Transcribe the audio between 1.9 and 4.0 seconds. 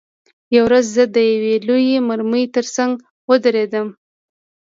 مرمۍ ترڅنګ ودرېدم